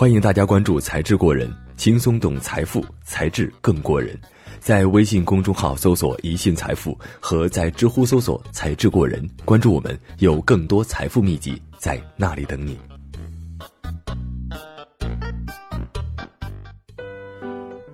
[0.00, 4.18] 欢迎大家关注“才智过人”，轻松懂财富，才智更过人。
[4.58, 12.78] 在微信公众号搜索“宜信财富”和在知乎搜索“才智过人”，关注我们，有更多财富秘籍在那里等你。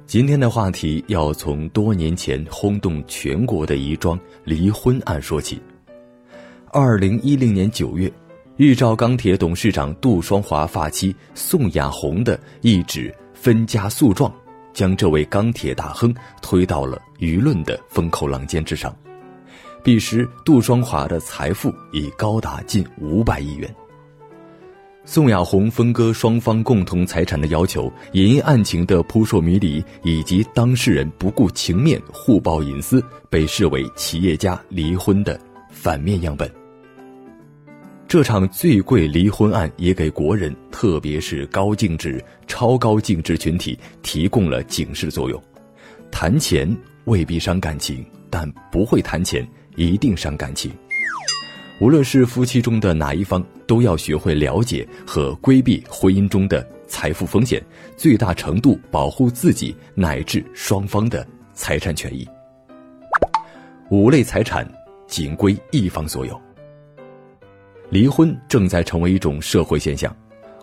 [0.07, 5.61] 今天的话题要从多年前轰动全国的一桩离婚案说起。
[6.71, 8.09] 二零一零年九月，
[8.59, 14.35] 日照钢铁董事长杜双华发妻宋亚红的一纸分家诉状，
[14.73, 18.97] 将这位钢铁大亨推到了舆论的风口浪尖之上。
[19.85, 23.73] 彼时，杜双华的财富已高达近五百亿元。
[25.05, 35.39] 宋亚红分割双方共同财产的要求，也因案情的扑朔迷离以及当事人不顾情面互爆隐私，被视为企业家离婚的
[35.71, 36.51] 反面样本。
[38.09, 45.43] 这场最贵离婚案也给国人，特别是高净值、超高净值群体提供了警示作用：
[46.09, 46.75] 谈钱
[47.07, 50.71] 未必伤感情，但不会谈钱一定伤感情。
[51.81, 57.61] 无论是夫妻中的哪一方，都要学会了解和规避婚姻中的财富风险，
[57.97, 62.27] 最大程度保护自己乃至双方的财产权益。
[63.91, 64.67] 五类财产
[65.09, 66.46] 仅归一方所有。
[67.89, 70.15] 离婚正在成为一种社会现象。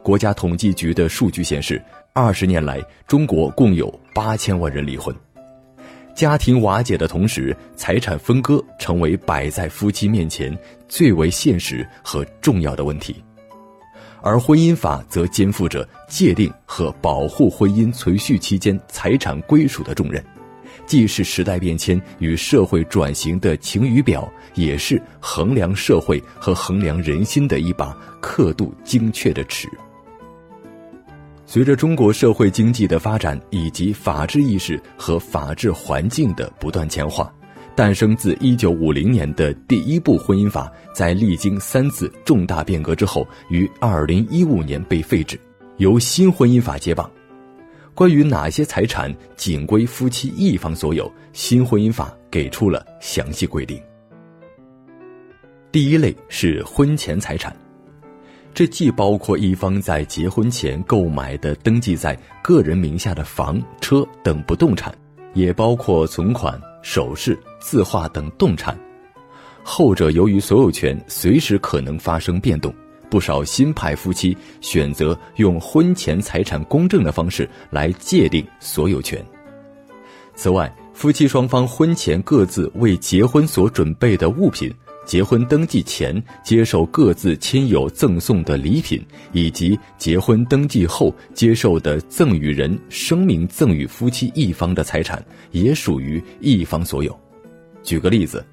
[0.04, 5.16] 国家统计局的数据显示，二十年来，中国共有八千万人离婚。
[6.14, 10.56] 家庭瓦解的同时，财产分割成为摆在夫妻面前
[10.88, 13.16] 最为现实和重要的问题，
[14.22, 20.24] 而婚姻法则肩负着界定和保护婚姻存续期间财产归属的重任，
[20.86, 29.68] 既是时代变迁与社会转型的晴雨表，也是衡量社会和衡量人心的一把刻度精确的尺。
[31.46, 37.32] 随着中国社会经济的发展以及法治意识和法治环境的不断强化，
[37.76, 45.40] 诞生自1950年的第一部婚姻法，在历经三次重大变革之后，于2015年被废止，
[45.78, 47.10] 由新婚姻法接棒。
[47.94, 53.80] 关于哪些财产仅归夫妻一方所有，新婚姻法给出了详细规定。
[55.72, 57.56] 第一类是婚前财产。
[58.54, 64.96] 这既包括一方在结婚前购买的登记在个人名下的房车等不动产，
[65.34, 68.80] 也包括存款、首饰、字画等动产。
[69.64, 72.74] 后者由于所有权随时可能发生变动，
[73.14, 79.24] 不少新派夫妻选择用婚前财产公证的方式来界定所有权。
[80.34, 84.74] 此外，夫妻双方婚前各自为结婚所准备的物品。
[85.06, 89.00] 结婚登记前接受各自亲友赠送的礼品，
[89.32, 97.16] 以及结婚登记后接受的赠与人声明赠与夫妻一方的财产，也属于一方所有。
[97.84, 98.44] 举个例子，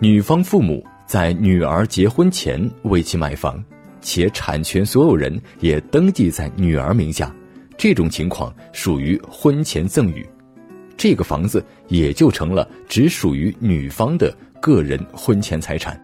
[0.00, 3.64] 女方父母在女儿结婚前为其买房，
[4.06, 7.34] 且产权所有人也登记在女儿名下，
[7.76, 10.24] 这种情况属于婚前赠与，
[10.96, 14.32] 这个房子也就成了只属于女方的。
[14.60, 16.00] 个人婚前财产，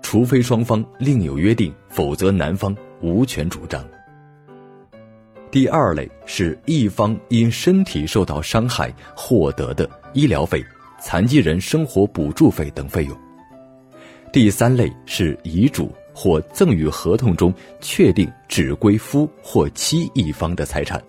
[0.00, 3.84] 除非双方另有约定，否则男方无权主张。
[5.50, 10.62] 第二类是一方因身体受到伤害获得的医疗费、
[11.00, 13.16] 残疾人生活补助费等费用。
[14.32, 21.00] 第三类是遗嘱或赠与合同中确定只归夫或妻一方的财产。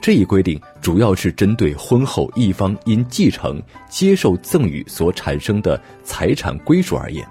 [0.00, 7.24] 这一规定主要是针对婚后一方因继承、接受赠与所产生的财产归属而言。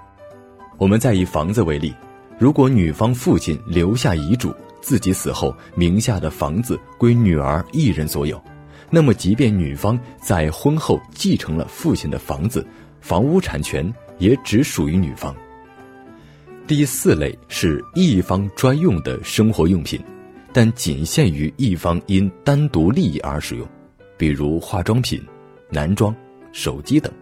[0.78, 1.94] 我们再以房子为例，
[2.38, 8.42] 如果女方父亲留下遗嘱，自己死后名下的房子归女儿一人所有，
[8.88, 12.66] 那么即便女方在婚后继承了父亲的房子，
[13.02, 15.36] 房屋产权也只属于女方。
[16.74, 20.00] 第四类是一方专用的生活用品。
[20.54, 23.68] 但仅限于一方因单独利益而使用，
[24.16, 25.22] 比如化妆品、
[25.68, 26.16] 男装、
[26.50, 27.12] 手机等。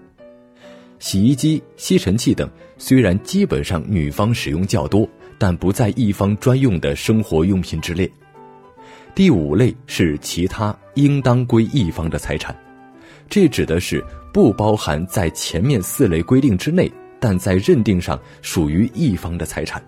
[1.00, 2.48] 洗衣机、吸尘器等
[2.78, 5.04] 虽然基本上女方使用较多，
[5.36, 8.08] 但不在一方专用的生活用品之列。
[9.16, 12.56] 第五类是其他应当归一方的财产，
[13.28, 14.00] 这指的是
[14.32, 16.88] 不包含在前面四类规定之内，
[17.20, 19.80] 但在认定上属于一方的财产。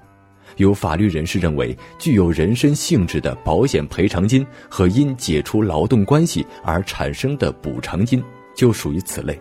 [0.58, 8.23] 有法律人士认为，具有人身性质的保险赔偿金和因解除劳动关系而产生的补偿金
[8.55, 9.40] 就属于此类。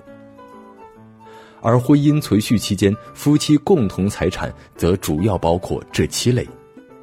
[1.62, 6.48] 而婚姻存续期间，夫妻共同财产则主要包括这七类：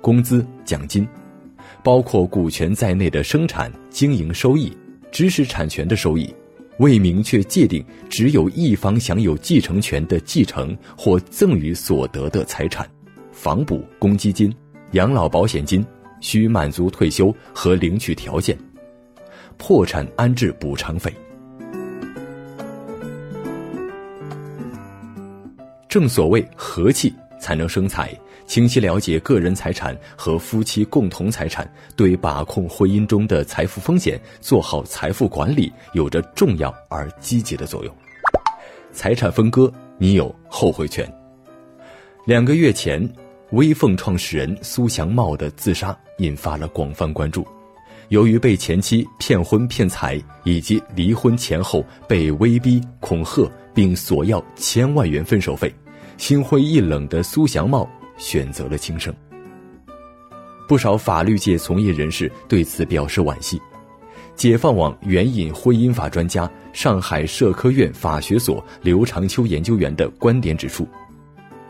[0.01, 1.07] 工资、奖金，
[1.85, 4.77] 包括股权在内的生产经营收益、
[5.13, 6.35] 知识产权的收益，
[6.79, 12.89] 未明确界定只有一方享有继承权的继承或赠与所得的财产，
[13.33, 14.55] 房补、公积金、
[14.93, 15.85] 养老保险金
[16.21, 18.57] 需满足退休和领取条件，
[19.57, 21.13] 破产安置补偿费。
[25.89, 28.17] 正所谓和气才能生财。
[28.49, 37.95] 清晰了解个人财产和夫妻共同财产，对把控婚姻中的财富风险、做好财富管理有着重要而积极的作用。
[38.91, 41.07] 财产分割，你有后悔权。
[42.25, 43.07] 两个月前，
[43.51, 47.47] 微凤创始人苏祥茂的自杀引发了广泛关注。
[48.09, 55.71] 由于被前妻骗婚骗财，以及离婚前后被威逼恐吓并索要千万元分手费，
[56.17, 57.87] 心灰意冷的苏祥茂。
[58.19, 59.15] 选择了轻生。
[60.69, 63.59] 不少法律界从业人士对此表示惋惜。
[64.35, 70.87] 解放网援引婚姻法专家、上海社科院法学所刘长秋研究员的观点指出，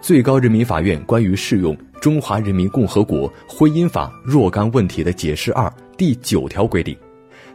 [0.03, 6.95] 最高人民法院关于适用《中华人民共和国婚姻法》若干问题的解释二第九条规定。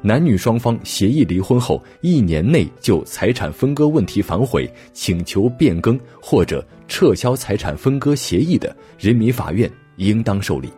[0.02, 10.70] 男女双方协议离婚后一年内就财产分割问题反悔请求变更或者撤销财产分割协议的，人民法院应当受理。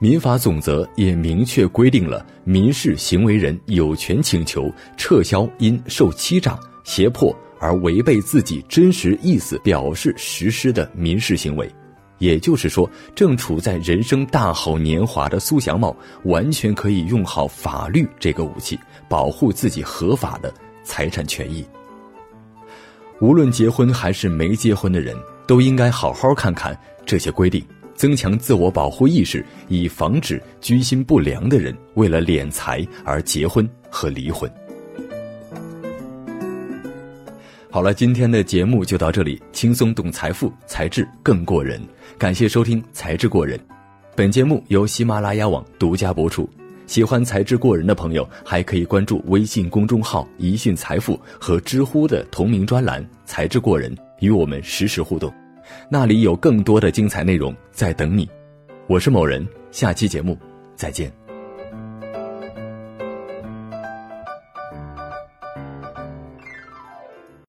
[0.00, 11.68] 民法总则也明确规定了民事行为人有权请求撤销因受欺诈、胁迫而违背自己真实意思表示实施的民事行为。
[12.18, 18.78] 也就是说，正处在人生大好年华的苏祥茂，完全可以用好法律这个武器，
[19.08, 20.52] 保护自己合法的
[20.82, 21.64] 财产权益。
[23.20, 25.16] 无论结婚还是没结婚的人，
[25.46, 34.48] 都应该好好看看这些规定，增强自我保护意识，以防止居心不良的人为了敛财而结婚和离婚。
[37.70, 41.80] 好了，今天的节目就到这里，轻松懂财富，才智更过人。
[42.16, 43.58] 感谢收听《才智过人》，
[44.14, 46.48] 本节目由喜马拉雅网独家播出。
[46.88, 55.30] 喜欢才智过人的朋友，还可以关注微信公众号“一讯财富”和知乎的同名专栏“才智过人”，与我们实时互动。
[55.90, 58.26] 那里有更多的精彩内容在等你。
[58.86, 60.36] 我是某人，下期节目
[60.76, 61.27] 再见。